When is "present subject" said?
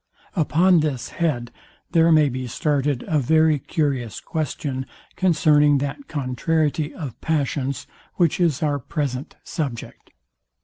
8.79-10.09